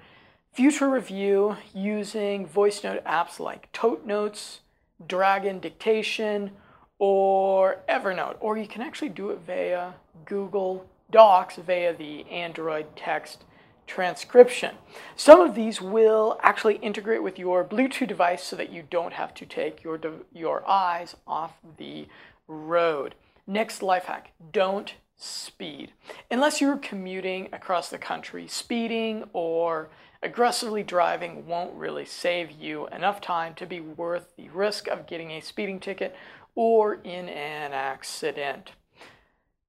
future 0.53 0.89
review 0.89 1.57
using 1.75 2.47
voice 2.47 2.83
note 2.83 3.05
apps 3.05 3.39
like 3.39 3.71
Tote 3.73 4.05
Notes, 4.05 4.61
Dragon 5.07 5.61
Dictation, 5.61 6.51
or 6.99 7.79
Evernote. 7.89 8.37
Or 8.41 8.57
you 8.57 8.67
can 8.67 8.83
actually 8.83 9.11
do 9.11 9.31
it 9.31 9.41
via 9.47 9.95
Google 10.25 10.87
Docs 11.11 11.57
via 11.57 11.95
the 11.95 12.29
Android 12.31 12.97
text 12.97 13.45
transcription. 13.87 14.75
Some 15.15 15.41
of 15.41 15.55
these 15.55 15.81
will 15.81 16.39
actually 16.43 16.77
integrate 16.77 17.23
with 17.23 17.39
your 17.39 17.65
Bluetooth 17.65 18.09
device 18.09 18.43
so 18.43 18.57
that 18.57 18.73
you 18.73 18.83
don't 18.91 19.13
have 19.13 19.33
to 19.35 19.47
take 19.47 19.85
your, 19.85 20.01
your 20.33 20.69
eyes 20.69 21.15
off 21.27 21.53
the 21.77 22.09
road. 22.49 23.15
Next 23.47 23.83
life 23.83 24.07
hack, 24.07 24.33
don't 24.53 24.95
speed. 25.17 25.93
Unless 26.31 26.61
you're 26.61 26.77
commuting 26.77 27.49
across 27.53 27.89
the 27.89 27.99
country, 27.99 28.47
speeding 28.47 29.25
or 29.33 29.89
aggressively 30.23 30.83
driving 30.83 31.47
won't 31.47 31.75
really 31.75 32.05
save 32.05 32.51
you 32.51 32.87
enough 32.89 33.21
time 33.21 33.55
to 33.55 33.67
be 33.67 33.81
worth 33.81 34.35
the 34.37 34.49
risk 34.51 34.89
of 34.89 35.07
getting 35.07 35.31
a 35.31 35.41
speeding 35.41 35.81
ticket 35.81 36.15
or 36.55 36.95
in 36.95 37.29
an 37.29 37.73
accident. 37.73 38.73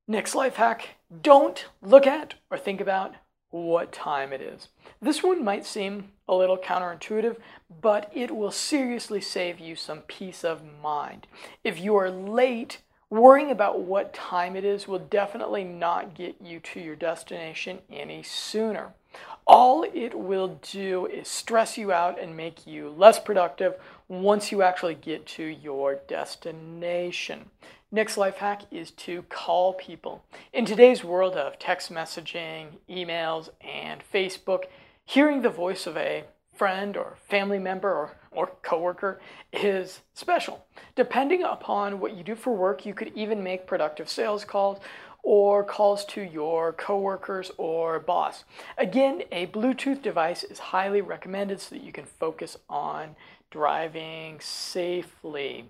Next 0.08 0.36
life 0.36 0.56
hack, 0.56 0.96
don't 1.22 1.66
look 1.82 2.08
at 2.08 2.36
or 2.50 2.58
think 2.58 2.80
about 2.80 3.16
what 3.50 3.92
time 3.92 4.34
it 4.34 4.42
is. 4.42 4.70
This 5.02 5.24
one 5.24 5.44
might 5.44 5.66
seem 5.66 6.12
a 6.28 6.36
little 6.36 6.58
counterintuitive, 6.58 7.38
but 7.82 8.12
it 8.14 8.36
will 8.36 8.52
seriously 8.52 9.22
save 9.22 9.60
you 9.60 9.76
some 9.76 10.00
peace 10.02 10.44
of 10.44 10.64
mind. 10.82 11.28
If 11.64 11.80
you 11.80 11.96
are 11.96 12.10
late 12.10 12.82
Worrying 13.10 13.52
about 13.52 13.80
what 13.80 14.14
time 14.14 14.58
it 14.58 14.66
is 14.66 14.86
will 14.86 15.00
definitely 15.00 15.64
not 15.64 16.14
get 16.14 16.36
you 16.42 16.60
to 16.60 16.82
your 16.82 16.96
destination 16.98 17.80
any 17.90 18.22
sooner. 18.22 18.92
All 19.46 19.84
it 19.94 20.14
will 20.14 20.60
do 20.62 21.06
is 21.06 21.30
stress 21.30 21.78
you 21.78 21.94
out 21.94 22.22
and 22.22 22.36
make 22.36 22.68
you 22.68 22.90
less 22.90 23.18
productive 23.18 23.76
once 24.10 24.52
you 24.52 24.62
actually 24.62 24.96
get 24.96 25.26
to 25.28 25.44
your 25.44 25.96
destination. 26.10 27.50
Next 27.94 28.18
life 28.18 28.38
hack 28.38 28.64
is 28.72 28.92
to 28.92 29.22
call 29.30 29.74
people. 29.74 30.26
In 30.52 30.66
today's 30.66 31.02
world 31.02 31.36
of 31.36 31.58
text 31.58 31.90
messaging, 31.90 32.72
emails, 32.90 33.48
and 33.62 34.04
Facebook, 34.14 34.66
hearing 35.06 35.42
the 35.42 35.50
voice 35.50 35.88
of 35.88 35.96
a 35.96 36.26
friend 36.58 36.98
or 36.98 37.18
family 37.30 37.60
member 37.60 37.90
or, 37.90 38.12
or 38.32 38.52
coworker 38.64 39.20
is 39.54 40.02
special. 40.14 40.66
Depending 40.96 41.44
upon 41.44 42.00
what 42.00 42.16
you 42.16 42.24
do 42.24 42.36
for 42.36 42.56
work, 42.56 42.86
you 42.86 42.94
could 42.94 43.12
even 43.16 43.44
make 43.44 43.68
productive 43.68 44.10
sales 44.10 44.44
calls 44.44 44.80
or 45.24 45.64
calls 45.64 46.06
to 46.06 46.22
your 46.22 46.72
coworkers 46.74 47.52
or 47.58 48.00
boss. 48.00 48.44
Again, 48.78 49.24
a 49.32 49.48
Bluetooth 49.48 50.02
device 50.02 50.44
is 50.44 50.60
highly 50.60 51.02
recommended 51.02 51.60
so 51.60 51.76
that 51.76 51.84
you 51.84 51.92
can 51.92 52.06
focus 52.06 52.58
on 52.70 53.16
driving 53.52 54.40
safely. 54.40 55.70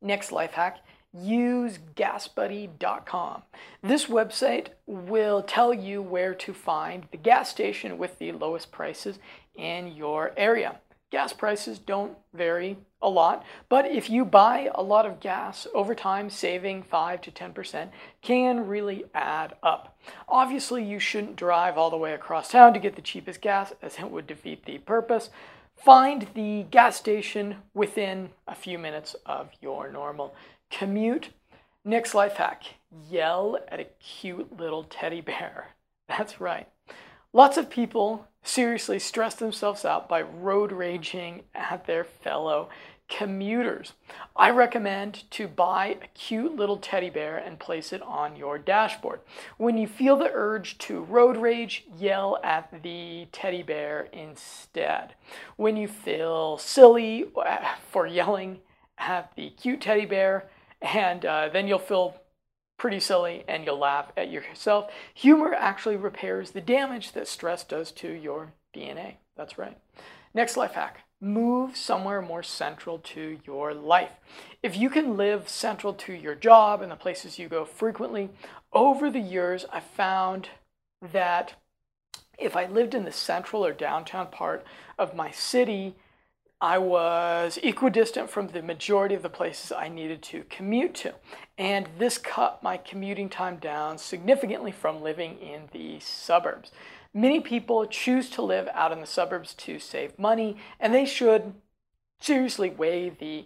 Next 0.00 0.32
life 0.32 0.52
hack 0.52 0.78
use 1.14 1.78
gasbuddy.com. 1.94 3.42
This 3.82 4.06
website 4.06 4.68
will 4.86 5.42
tell 5.42 5.74
you 5.74 6.00
where 6.00 6.34
to 6.34 6.54
find 6.54 7.04
the 7.10 7.18
gas 7.18 7.50
station 7.50 7.98
with 7.98 8.18
the 8.18 8.32
lowest 8.32 8.72
prices 8.72 9.18
in 9.54 9.88
your 9.88 10.32
area. 10.36 10.80
Gas 11.10 11.34
prices 11.34 11.78
don't 11.78 12.16
vary 12.32 12.78
a 13.02 13.08
lot, 13.08 13.44
but 13.68 13.84
if 13.84 14.08
you 14.08 14.24
buy 14.24 14.70
a 14.74 14.82
lot 14.82 15.04
of 15.04 15.20
gas 15.20 15.66
over 15.74 15.94
time, 15.94 16.30
saving 16.30 16.82
5 16.84 17.20
to 17.20 17.30
10% 17.30 17.90
can 18.22 18.66
really 18.66 19.04
add 19.14 19.54
up. 19.62 19.98
Obviously, 20.26 20.82
you 20.82 20.98
shouldn't 20.98 21.36
drive 21.36 21.76
all 21.76 21.90
the 21.90 21.98
way 21.98 22.14
across 22.14 22.50
town 22.50 22.72
to 22.72 22.80
get 22.80 22.96
the 22.96 23.02
cheapest 23.02 23.42
gas, 23.42 23.74
as 23.82 23.98
it 23.98 24.10
would 24.10 24.26
defeat 24.26 24.64
the 24.64 24.78
purpose. 24.78 25.28
Find 25.76 26.28
the 26.34 26.64
gas 26.70 26.96
station 26.96 27.56
within 27.74 28.30
a 28.48 28.54
few 28.54 28.78
minutes 28.78 29.14
of 29.26 29.50
your 29.60 29.92
normal 29.92 30.34
commute. 30.70 31.28
Next 31.84 32.14
life 32.14 32.36
hack 32.36 32.62
yell 33.10 33.58
at 33.68 33.80
a 33.80 33.88
cute 34.00 34.56
little 34.56 34.84
teddy 34.84 35.20
bear. 35.20 35.74
That's 36.08 36.40
right. 36.40 36.68
Lots 37.32 37.56
of 37.56 37.68
people 37.68 38.28
seriously 38.42 38.98
stress 38.98 39.34
themselves 39.34 39.84
out 39.84 40.08
by 40.08 40.22
road 40.22 40.72
raging 40.72 41.42
at 41.54 41.86
their 41.86 42.04
fellow 42.04 42.68
commuters. 43.08 43.92
I 44.34 44.50
recommend 44.50 45.30
to 45.32 45.46
buy 45.46 45.98
a 46.02 46.06
cute 46.14 46.56
little 46.56 46.78
teddy 46.78 47.10
bear 47.10 47.36
and 47.36 47.58
place 47.58 47.92
it 47.92 48.00
on 48.02 48.36
your 48.36 48.58
dashboard. 48.58 49.20
When 49.58 49.76
you 49.76 49.86
feel 49.86 50.16
the 50.16 50.30
urge 50.32 50.78
to 50.78 51.02
road 51.02 51.36
rage, 51.36 51.84
yell 51.98 52.38
at 52.42 52.82
the 52.82 53.28
teddy 53.30 53.62
bear 53.62 54.08
instead. 54.12 55.14
When 55.56 55.76
you 55.76 55.88
feel 55.88 56.56
silly 56.56 57.26
uh, 57.36 57.58
for 57.90 58.06
yelling 58.06 58.60
at 58.96 59.32
the 59.36 59.50
cute 59.50 59.82
teddy 59.82 60.06
bear, 60.06 60.48
and 60.80 61.24
uh, 61.26 61.50
then 61.52 61.68
you'll 61.68 61.78
feel 61.78 62.16
pretty 62.82 62.98
silly 62.98 63.44
and 63.46 63.64
you'll 63.64 63.78
laugh 63.78 64.10
at 64.16 64.28
yourself. 64.28 64.90
Humor 65.14 65.54
actually 65.54 65.94
repairs 65.94 66.50
the 66.50 66.60
damage 66.60 67.12
that 67.12 67.28
stress 67.28 67.62
does 67.62 67.92
to 67.92 68.10
your 68.10 68.54
DNA. 68.74 69.14
That's 69.36 69.56
right. 69.56 69.78
Next 70.34 70.56
life 70.56 70.72
hack 70.72 71.04
move 71.20 71.76
somewhere 71.76 72.20
more 72.20 72.42
central 72.42 72.98
to 72.98 73.38
your 73.46 73.72
life. 73.72 74.10
If 74.64 74.76
you 74.76 74.90
can 74.90 75.16
live 75.16 75.48
central 75.48 75.94
to 75.94 76.12
your 76.12 76.34
job 76.34 76.82
and 76.82 76.90
the 76.90 76.96
places 76.96 77.38
you 77.38 77.46
go 77.48 77.64
frequently, 77.64 78.30
over 78.72 79.12
the 79.12 79.20
years, 79.20 79.64
I 79.72 79.78
found 79.78 80.48
that 81.00 81.54
if 82.36 82.56
I 82.56 82.66
lived 82.66 82.96
in 82.96 83.04
the 83.04 83.12
central 83.12 83.64
or 83.64 83.72
downtown 83.72 84.26
part 84.26 84.66
of 84.98 85.14
my 85.14 85.30
city, 85.30 85.94
I 86.62 86.78
was 86.78 87.58
equidistant 87.64 88.30
from 88.30 88.46
the 88.46 88.62
majority 88.62 89.16
of 89.16 89.22
the 89.22 89.28
places 89.28 89.72
I 89.72 89.88
needed 89.88 90.22
to 90.22 90.44
commute 90.44 90.94
to. 90.94 91.14
And 91.58 91.88
this 91.98 92.18
cut 92.18 92.62
my 92.62 92.76
commuting 92.76 93.28
time 93.28 93.56
down 93.56 93.98
significantly 93.98 94.70
from 94.70 95.02
living 95.02 95.38
in 95.38 95.62
the 95.72 95.98
suburbs. 95.98 96.70
Many 97.12 97.40
people 97.40 97.84
choose 97.86 98.30
to 98.30 98.42
live 98.42 98.68
out 98.74 98.92
in 98.92 99.00
the 99.00 99.08
suburbs 99.08 99.54
to 99.54 99.80
save 99.80 100.16
money, 100.20 100.56
and 100.78 100.94
they 100.94 101.04
should 101.04 101.54
seriously 102.20 102.70
weigh 102.70 103.10
the 103.10 103.44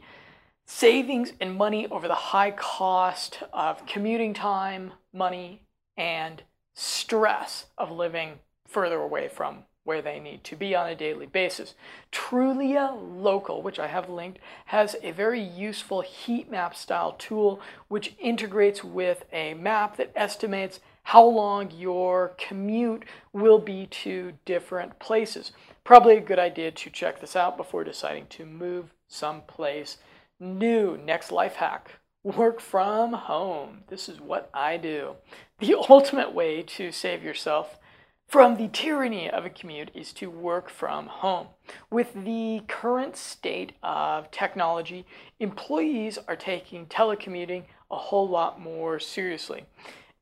savings 0.66 1.32
and 1.40 1.56
money 1.56 1.87
over 1.88 2.06
the 2.06 2.14
high 2.14 2.50
cost 2.50 3.42
of 3.50 3.87
commuting 3.87 4.35
time, 4.35 4.92
money, 5.14 5.62
and 5.96 6.42
stress 6.75 7.64
of 7.78 7.90
living 7.90 8.40
further 8.68 9.00
away 9.00 9.26
from 9.26 9.64
where 9.87 10.02
they 10.02 10.19
need 10.19 10.45
to 10.45 10.57
be 10.57 10.75
on 10.75 10.88
a 10.88 10.95
daily 10.95 11.26
basis. 11.26 11.75
Trulia 12.12 12.95
Local, 13.16 13.62
which 13.62 13.78
I 13.78 13.87
have 13.87 14.11
linked, 14.11 14.38
has 14.66 14.97
a 15.02 15.12
very 15.12 15.40
useful 15.40 16.02
heat 16.02 16.50
map 16.50 16.75
style 16.75 17.12
tool 17.12 17.61
which 17.88 18.14
integrates 18.19 18.85
with 18.85 19.25
a 19.33 19.55
map 19.55 19.97
that 19.97 20.12
estimates 20.14 20.81
how 21.05 21.25
long 21.25 21.71
your 21.71 22.35
commute 22.37 23.05
will 23.33 23.61
be 23.61 23.87
to 23.87 24.33
different 24.45 24.99
places. 24.99 25.52
Probably 25.85 26.16
a 26.16 26.21
good 26.21 26.40
idea 26.40 26.73
to 26.73 26.90
check 26.90 27.21
this 27.21 27.37
out 27.37 27.57
before 27.57 27.85
deciding 27.85 28.26
to 28.31 28.45
move 28.45 28.93
someplace 29.07 29.99
new. 30.40 30.97
Next 30.97 31.31
life 31.31 31.55
hack 31.55 31.93
work 32.26 32.61
from 32.61 33.12
home. 33.12 33.85
This 33.87 34.09
is 34.09 34.21
what 34.21 34.50
I 34.52 34.78
do. 34.78 35.14
The 35.61 35.76
ultimate 35.88 36.35
way 36.35 36.62
to 36.62 36.90
save 36.90 37.23
yourself 37.23 37.78
from 38.26 38.56
the 38.56 38.68
tyranny 38.68 39.30
of 39.30 39.45
a 39.45 39.50
commute 39.50 39.90
is 39.95 40.12
to 40.14 40.30
work 40.30 40.68
from 40.68 41.06
home. 41.06 41.49
With 41.90 42.12
the 42.14 42.62
current 42.66 43.16
state 43.16 43.73
of 43.83 44.30
technology, 44.30 45.06
employees 45.38 46.18
are 46.26 46.37
taking 46.37 46.87
telecommuting 46.87 47.64
a 47.90 47.97
whole 47.97 48.28
lot 48.28 48.61
more 48.61 48.99
seriously 48.99 49.64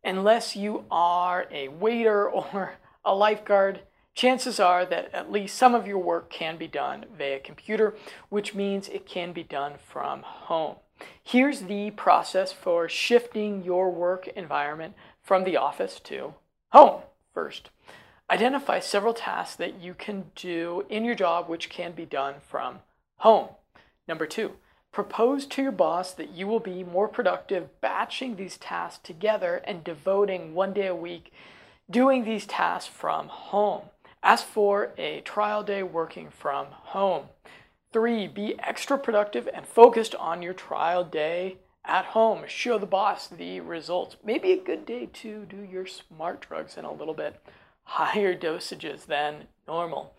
unless 0.04 0.54
you 0.54 0.84
are 0.90 1.46
a 1.50 1.68
waiter 1.68 2.28
or 2.30 2.75
a 3.04 3.14
lifeguard, 3.14 3.80
chances 4.14 4.61
are 4.61 4.84
that 4.87 5.12
at 5.12 5.32
least 5.32 5.56
some 5.56 5.75
of 5.75 5.87
your 5.87 5.99
work 5.99 6.30
can 6.30 6.56
be 6.56 6.68
done 6.68 7.06
via 7.16 7.40
computer, 7.40 7.96
which 8.28 8.54
means 8.54 8.88
it 8.88 9.06
can 9.06 9.32
be 9.32 9.42
done 9.42 9.73
from 9.84 10.23
home. 10.23 10.76
Here's 11.23 11.62
the 11.62 11.90
process 11.92 12.52
for 12.52 12.88
shifting 12.88 13.64
your 13.64 13.90
work 13.90 14.28
environment 14.28 14.94
from 15.23 15.44
the 15.44 15.56
office 15.56 15.99
to 16.04 16.34
home. 16.70 17.02
First, 17.32 17.70
identify 18.30 18.80
several 18.80 19.14
tasks 19.14 19.56
that 19.56 19.80
you 19.80 19.94
can 19.94 20.30
do 20.34 20.84
in 20.88 21.04
your 21.04 21.14
job 21.14 21.48
which 21.48 21.68
can 21.68 21.92
be 21.92 22.06
done 22.06 22.37
from 22.48 22.80
home. 23.18 23.48
Number 24.06 24.26
two, 24.26 24.52
Propose 24.94 25.44
to 25.46 25.60
your 25.60 25.72
boss 25.72 26.12
that 26.12 26.30
you 26.30 26.46
will 26.46 26.60
be 26.60 26.84
more 26.84 27.08
productive 27.08 27.80
batching 27.80 28.37
these 28.37 28.56
tasks 28.56 29.00
together 29.02 29.60
and 29.64 29.82
devoting 29.82 30.54
one 30.54 30.72
day 30.72 30.87
a 30.87 30.94
week 30.94 31.32
doing 31.90 32.22
these 32.22 32.46
tasks 32.46 32.88
from 32.88 33.26
home. 33.26 33.82
Ask 34.22 34.46
for 34.46 34.92
a 34.96 35.20
trial 35.22 35.64
day 35.64 35.82
working 35.82 36.30
from 36.30 36.66
home. 36.70 37.24
Three, 37.92 38.28
be 38.28 38.54
extra 38.60 38.96
productive 38.96 39.48
and 39.52 39.66
focused 39.66 40.14
on 40.14 40.42
your 40.42 40.54
trial 40.54 41.02
day 41.02 41.56
at 41.84 42.04
home. 42.04 42.44
Show 42.46 42.78
the 42.78 42.87
boss 42.87 43.26
the 43.26 43.58
results. 43.58 44.14
Maybe 44.24 44.52
a 44.52 44.62
good 44.62 44.87
day 44.87 45.06
to 45.12 45.44
do 45.44 45.60
your 45.60 45.87
smart 45.87 46.40
drugs 46.40 46.76
in 46.76 46.84
a 46.84 46.92
little 46.92 47.14
bit 47.14 47.40
higher 47.85 48.37
dosages 48.37 49.07
than 49.07 49.47
normal. 49.66 50.14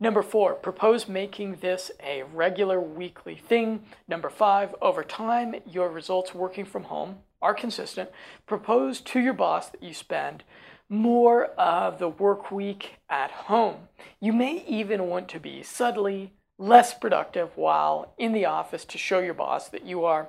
Number 0.00 0.22
four, 0.22 0.54
propose 0.54 1.08
making 1.08 1.56
this 1.56 1.90
a 2.00 2.22
regular 2.22 2.80
weekly 2.80 3.34
thing. 3.34 3.82
Number 4.06 4.30
five, 4.30 4.74
over 4.80 5.02
time, 5.02 5.56
your 5.66 5.88
results 5.88 6.34
working 6.34 6.64
from 6.64 6.84
home 6.84 7.16
are 7.42 7.54
consistent. 7.54 8.10
Propose 8.46 9.00
to 9.00 9.20
your 9.20 9.32
boss 9.32 9.68
that 9.70 9.82
you 9.82 9.92
spend 9.92 10.44
more 10.88 11.46
of 11.58 11.98
the 11.98 12.08
work 12.08 12.50
week 12.50 12.92
at 13.10 13.30
home. 13.30 13.88
You 14.20 14.32
may 14.32 14.64
even 14.66 15.08
want 15.08 15.28
to 15.30 15.40
be 15.40 15.62
subtly 15.62 16.32
less 16.58 16.94
productive 16.94 17.56
while 17.56 18.14
in 18.18 18.32
the 18.32 18.46
office 18.46 18.84
to 18.86 18.98
show 18.98 19.18
your 19.18 19.34
boss 19.34 19.68
that 19.68 19.84
you 19.84 20.04
are 20.04 20.28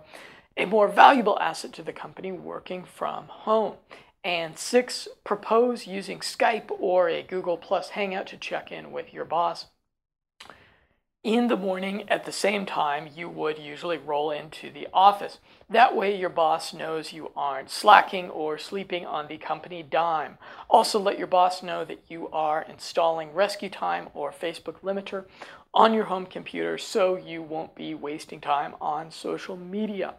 a 0.57 0.65
more 0.65 0.87
valuable 0.87 1.39
asset 1.39 1.73
to 1.73 1.83
the 1.83 1.93
company 1.93 2.31
working 2.31 2.83
from 2.83 3.25
home. 3.27 3.75
And 4.23 4.57
six, 4.57 5.07
propose 5.23 5.87
using 5.87 6.19
Skype 6.19 6.71
or 6.77 7.07
a 7.07 7.23
Google 7.23 7.57
Plus 7.57 7.89
Hangout 7.89 8.27
to 8.27 8.37
check 8.37 8.71
in 8.71 8.91
with 8.91 9.13
your 9.13 9.25
boss. 9.25 9.67
In 11.23 11.47
the 11.47 11.57
morning, 11.57 12.07
at 12.09 12.23
the 12.23 12.31
same 12.31 12.65
time, 12.65 13.09
you 13.13 13.27
would 13.27 13.59
usually 13.59 13.97
roll 13.97 14.31
into 14.31 14.71
the 14.71 14.87
office. 14.93 15.39
That 15.69 15.93
way, 15.93 16.17
your 16.17 16.29
boss 16.29 16.73
knows 16.73 17.11
you 17.11 17.31
aren't 17.35 17.69
slacking 17.69 18.29
or 18.29 18.57
sleeping 18.57 19.05
on 19.05 19.27
the 19.27 19.37
company 19.37 19.83
dime. 19.83 20.37
Also, 20.69 20.97
let 20.97 21.17
your 21.17 21.27
boss 21.27 21.61
know 21.61 21.83
that 21.83 22.03
you 22.07 22.29
are 22.29 22.61
installing 22.61 23.33
Rescue 23.33 23.69
Time 23.69 24.07
or 24.13 24.31
Facebook 24.31 24.79
Limiter 24.81 25.25
on 25.73 25.93
your 25.93 26.05
home 26.05 26.25
computer 26.25 26.77
so 26.77 27.17
you 27.17 27.41
won't 27.41 27.75
be 27.75 27.93
wasting 27.93 28.39
time 28.39 28.75
on 28.79 29.11
social 29.11 29.57
media. 29.57 30.15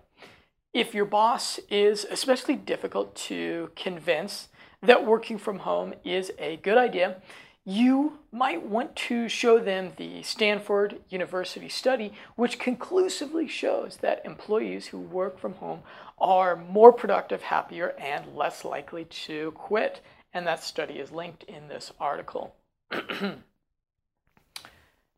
If 0.73 0.95
your 0.95 1.05
boss 1.05 1.59
is 1.69 2.07
especially 2.09 2.55
difficult 2.55 3.17
to 3.27 3.73
convince 3.75 4.49
that 4.83 5.05
working 5.05 5.37
from 5.37 5.61
home 5.61 5.95
is 6.05 6.31
a 6.39 6.59
good 6.59 6.79
idea, 6.79 7.17
you 7.65 8.21
might 8.33 8.65
want 8.65 8.95
to 8.95 9.29
show 9.29 9.59
them 9.59 9.93
the 9.97 10.23
Stanford 10.23 11.01
University 11.09 11.69
study, 11.69 12.13
which 12.37 12.61
conclusively 12.61 13.49
shows 13.49 13.97
that 13.99 14.25
employees 14.25 14.87
who 14.87 14.99
work 14.99 15.41
from 15.41 15.55
home 15.55 15.81
are 16.19 16.55
more 16.55 16.93
productive, 16.93 17.43
happier, 17.43 17.95
and 17.99 18.37
less 18.37 18.65
likely 18.65 19.05
to 19.07 19.51
quit. 19.53 20.01
And 20.33 20.47
that 20.47 20.63
study 20.63 20.95
is 20.95 21.11
linked 21.11 21.43
in 21.45 21.67
this 21.67 21.93
article. 21.99 22.55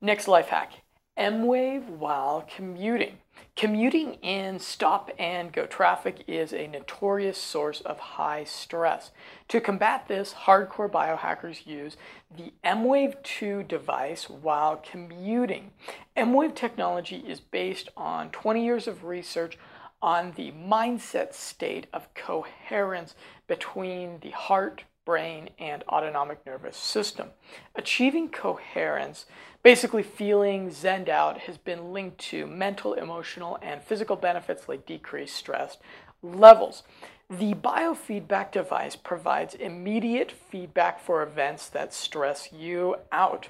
Next 0.00 0.26
life 0.28 0.48
hack 0.48 0.81
emWave 1.18 1.88
while 1.88 2.46
commuting. 2.54 3.18
Commuting 3.54 4.14
in 4.22 4.58
stop 4.58 5.10
and 5.18 5.52
go 5.52 5.66
traffic 5.66 6.24
is 6.26 6.52
a 6.52 6.66
notorious 6.68 7.36
source 7.36 7.82
of 7.82 7.98
high 7.98 8.44
stress. 8.44 9.10
To 9.48 9.60
combat 9.60 10.08
this, 10.08 10.32
hardcore 10.32 10.90
biohackers 10.90 11.66
use 11.66 11.96
the 12.34 12.52
emWave 12.64 13.22
2 13.22 13.64
device 13.64 14.30
while 14.30 14.76
commuting. 14.76 15.72
emWave 16.16 16.54
technology 16.54 17.16
is 17.26 17.40
based 17.40 17.90
on 17.96 18.30
20 18.30 18.64
years 18.64 18.86
of 18.88 19.04
research 19.04 19.58
on 20.00 20.32
the 20.36 20.50
mindset 20.52 21.34
state 21.34 21.86
of 21.92 22.12
coherence 22.14 23.14
between 23.46 24.18
the 24.20 24.30
heart, 24.30 24.84
brain, 25.04 25.50
and 25.58 25.82
autonomic 25.88 26.44
nervous 26.46 26.76
system. 26.76 27.30
Achieving 27.74 28.28
coherence, 28.28 29.26
basically 29.62 30.02
feeling 30.02 30.70
zened 30.70 31.08
out, 31.08 31.40
has 31.40 31.58
been 31.58 31.92
linked 31.92 32.18
to 32.18 32.46
mental, 32.46 32.94
emotional, 32.94 33.58
and 33.62 33.82
physical 33.82 34.16
benefits 34.16 34.68
like 34.68 34.86
decreased 34.86 35.36
stress 35.36 35.78
levels. 36.22 36.82
The 37.28 37.54
biofeedback 37.54 38.52
device 38.52 38.94
provides 38.94 39.54
immediate 39.54 40.30
feedback 40.30 41.00
for 41.00 41.22
events 41.22 41.68
that 41.70 41.94
stress 41.94 42.52
you 42.52 42.96
out. 43.10 43.48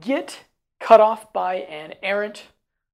Get 0.00 0.44
cut 0.80 1.00
off 1.00 1.32
by 1.32 1.56
an 1.56 1.94
errant 2.02 2.48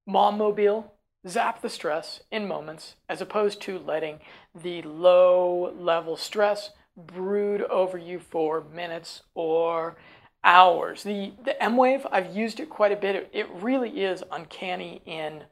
mom 0.06 0.38
mobile, 0.38 0.94
zap 1.26 1.62
the 1.62 1.68
stress 1.68 2.22
in 2.30 2.46
moments, 2.46 2.96
as 3.08 3.20
opposed 3.20 3.60
to 3.62 3.78
letting 3.78 4.20
the 4.54 4.82
low 4.82 5.72
level 5.76 6.16
stress 6.16 6.70
brood 6.96 7.62
over 7.62 7.98
you 7.98 8.18
for 8.18 8.64
minutes 8.72 9.22
or 9.34 9.96
hours. 10.44 11.02
The, 11.02 11.32
the 11.44 11.56
emWave, 11.60 12.06
I've 12.10 12.34
used 12.34 12.60
it 12.60 12.68
quite 12.68 12.92
a 12.92 12.96
bit. 12.96 13.16
It, 13.16 13.30
it 13.32 13.50
really 13.50 14.02
is 14.02 14.22
uncanny 14.30 15.02
in 15.06 15.44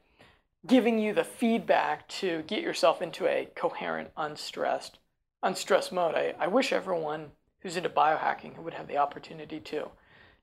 giving 0.67 0.99
you 0.99 1.15
the 1.15 1.25
feedback 1.25 2.07
to 2.09 2.43
get 2.47 2.63
yourself 2.63 3.01
into 3.01 3.27
a 3.27 3.49
coherent, 3.55 4.11
unstressed, 4.17 4.99
unstressed 5.43 5.93
mode. 5.93 6.15
I, 6.15 6.35
I 6.39 6.49
wish 6.49 6.73
everyone 6.73 7.29
who's 7.61 7.77
into 7.77 7.89
biohacking 7.89 8.59
would 8.59 8.75
have 8.75 8.89
the 8.89 8.99
opportunity 8.99 9.61
to 9.61 9.89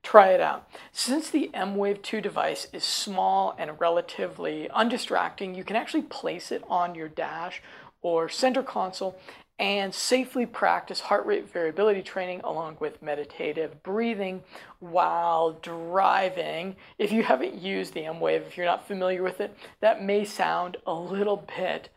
try 0.03 0.29
it 0.29 0.41
out. 0.41 0.69
Since 0.91 1.29
the 1.29 1.49
emWave 1.53 2.01
2 2.01 2.21
device 2.21 2.67
is 2.71 2.83
small 2.83 3.55
and 3.57 3.79
relatively 3.79 4.69
undistracting, 4.69 5.53
you 5.53 5.63
can 5.63 5.75
actually 5.75 6.03
place 6.03 6.51
it 6.51 6.63
on 6.69 6.95
your 6.95 7.09
dash 7.09 7.61
or 8.01 8.29
center 8.29 8.63
console 8.63 9.19
and 9.59 9.93
safely 9.93 10.45
practice 10.45 10.99
heart 10.99 11.25
rate 11.25 11.51
variability 11.51 12.03
training 12.03 12.41
along 12.43 12.77
with 12.79 13.01
meditative 13.01 13.81
breathing 13.81 14.43
while 14.79 15.53
driving. 15.53 16.75
If 16.99 17.11
you 17.11 17.23
haven't 17.23 17.55
used 17.55 17.93
the 17.93 18.01
emWave, 18.01 18.45
if 18.45 18.55
you're 18.55 18.65
not 18.67 18.87
familiar 18.87 19.23
with 19.23 19.41
it, 19.41 19.57
that 19.81 20.03
may 20.03 20.25
sound 20.25 20.77
a 20.85 20.93
little 20.93 21.45
bit 21.57 21.89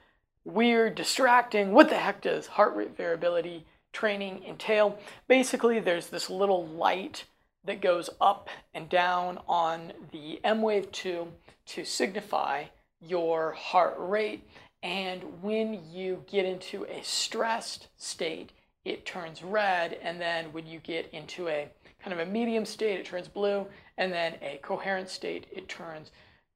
weird, 0.45 0.95
distracting. 0.95 1.73
What 1.73 1.91
the 1.91 1.97
heck 1.97 2.23
does 2.23 2.47
heart 2.47 2.75
rate 2.75 2.97
variability 2.97 3.67
training 3.93 4.43
entail? 4.47 4.99
Basically, 5.29 5.81
there's 5.81 6.09
this 6.09 6.31
little 6.31 6.67
light 6.67 7.25
that 7.65 7.83
goes 7.83 8.09
up 8.23 8.49
and 8.73 8.89
down 8.89 9.39
on 9.47 9.93
the 10.13 10.41
emWave 10.45 10.91
2 10.93 11.29
to 11.67 11.85
signify 11.85 12.65
your 13.03 13.53
heart 13.53 13.95
rate 13.99 14.49
and 14.83 15.23
when 15.43 15.81
you 15.91 16.25
get 16.31 16.47
into 16.47 16.85
a 16.85 17.03
stressed 17.03 17.89
state, 17.97 18.53
it 18.85 19.05
turns 19.05 19.43
red. 19.43 19.99
And 20.03 20.21
then 20.21 20.47
when 20.53 20.67
you 20.67 20.81
get 20.81 21.11
into 21.13 21.49
a 21.49 21.69
kind 22.03 22.19
of 22.19 22.27
a 22.27 22.31
medium 22.31 22.65
state, 22.65 22.99
it 22.99 23.05
turns 23.05 23.29
blue. 23.29 23.67
And 23.99 24.13
then 24.13 24.35
a 24.41 24.59
coherent 24.63 25.11
state, 25.11 25.47
it 25.53 25.69
turns 25.69 26.11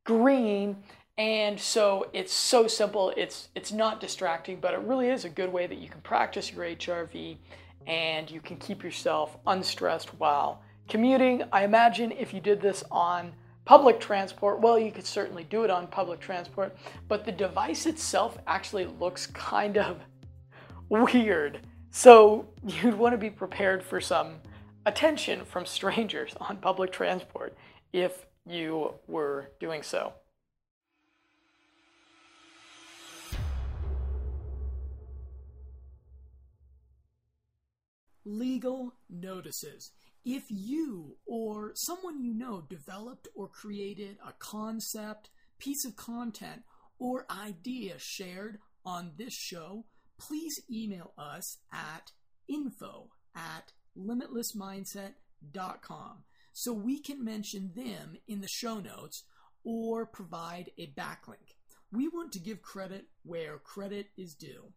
green. 0.05 0.77
And 1.19 1.61
so 1.61 2.09
it's 2.13 2.33
so 2.33 2.67
simple. 2.67 3.13
It's, 3.17 3.49
it's 3.55 3.73
not 3.73 4.01
distracting, 4.01 4.59
but 4.59 4.73
it 4.73 4.81
really 4.81 5.09
is 5.09 5.25
a 5.25 5.31
good 5.31 5.53
way 5.53 5.67
that 5.67 5.79
you 5.79 5.89
can 5.89 6.01
practice 6.01 6.51
your 6.51 6.65
HRV 6.65 7.37
and 7.87 8.31
you 8.31 8.41
can 8.41 8.57
keep 8.57 8.83
yourself 8.83 9.37
unstressed 9.47 10.19
while 10.19 10.63
commuting. 10.89 11.43
I 11.53 11.65
imagine 11.65 12.11
if 12.11 12.33
you 12.33 12.41
did 12.41 12.63
this 12.63 12.83
on 12.91 13.35
Public 13.65 13.99
transport, 13.99 14.61
well, 14.61 14.79
you 14.79 14.93
could 14.93 15.07
certainly 15.07 15.45
do 15.45 15.65
it 15.65 15.71
on 15.71 15.87
public 15.87 16.21
transport, 16.21 16.77
but 17.09 17.25
the 17.25 17.33
device 17.33 17.87
itself 17.87 18.37
actually 18.47 18.85
looks 18.85 19.27
kind 19.29 19.79
of 19.79 20.01
weird. 20.91 21.61
So 21.91 22.47
you'd 22.67 22.95
want 22.95 23.15
to 23.15 23.19
be 23.19 23.31
prepared 23.31 23.83
for 23.83 24.03
some 24.03 24.35
attention 24.85 25.47
from 25.47 25.65
strangers 25.65 26.35
on 26.41 26.59
public 26.59 26.93
transport 26.93 27.57
if 27.93 28.27
you 28.47 28.95
were 29.07 29.51
doing 29.61 29.83
so. 29.83 30.13
Legal 38.27 38.93
notices. 39.09 39.93
If 40.25 40.45
you 40.49 41.17
or 41.27 41.73
someone 41.75 42.23
you 42.23 42.33
know 42.33 42.63
developed 42.63 43.29
or 43.35 43.49
created 43.49 44.17
a 44.27 44.33
concept, 44.39 45.29
piece 45.59 45.85
of 45.85 45.97
content, 45.97 46.63
or 46.99 47.27
idea 47.31 47.99
shared 47.99 48.59
on 48.87 49.13
this 49.19 49.35
show, 49.35 49.85
please 50.19 50.61
email 50.71 51.13
us 51.19 51.59
at 51.73 52.13
info 52.49 53.11
at 53.35 53.73
limitlessmindset.com 53.99 56.25
so 56.53 56.73
we 56.73 57.01
can 57.01 57.25
mention 57.25 57.73
them 57.75 58.17
in 58.27 58.41
the 58.41 58.49
show 58.49 58.79
notes 58.79 59.25
or 59.65 60.07
provide 60.07 60.71
a 60.79 60.87
backlink. 60.87 61.57
We 61.93 62.09
want 62.09 62.33
to 62.33 62.39
give 62.39 62.63
credit 62.63 63.09
where 63.25 63.59
credit 63.59 64.07
is 64.17 64.33
due. 64.35 64.73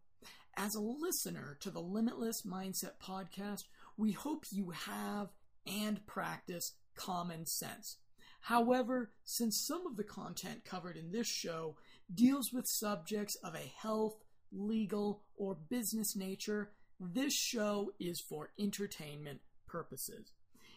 As 0.56 0.76
a 0.76 0.82
listener 0.82 1.58
to 1.62 1.70
the 1.70 1.80
Limitless 1.80 2.42
Mindset 2.42 2.98
podcast, 3.02 3.64
we 3.96 4.12
hope 4.12 4.44
you 4.52 4.72
have 4.72 5.30
and 5.68 6.06
practice 6.08 6.74
common 6.96 7.46
sense. 7.46 7.98
However, 8.42 9.12
since 9.24 9.66
some 9.66 9.86
of 9.86 9.98
the 9.98 10.04
content 10.04 10.64
covered 10.64 10.96
in 10.96 11.12
this 11.12 11.28
show 11.28 11.76
deals 12.14 12.54
with 12.54 12.68
subjects 12.68 13.36
of 13.44 13.56
a 13.56 13.72
health, 13.82 14.18
legal, 14.52 15.24
or 15.36 15.56
business 15.56 16.16
nature, 16.16 16.72
this 17.00 17.34
show 17.34 17.92
is 18.00 18.22
for 18.22 18.52
entertainment 18.60 19.42
purposes. 19.68 20.32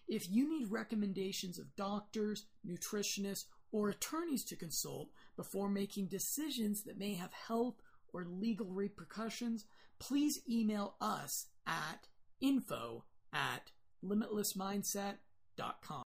If 0.09 0.29
you 0.29 0.49
need 0.49 0.71
recommendations 0.71 1.59
of 1.59 1.77
doctors, 1.77 2.47
nutritionists, 2.67 3.45
or 3.73 3.89
attorneys 3.89 4.45
to 4.47 4.57
consult 4.57 5.11
before 5.37 5.69
making 5.69 6.07
decisions 6.07 6.83
that 6.83 6.99
may 6.99 7.15
have 7.15 7.33
health 7.33 7.77
or 8.13 8.25
legal 8.25 8.67
repercussions, 8.67 9.65
please 10.01 10.41
email 10.49 10.97
us 11.01 11.47
at 11.67 12.09
info 12.41 13.05
at 13.33 13.71
limitlessmindset.com. 14.03 16.03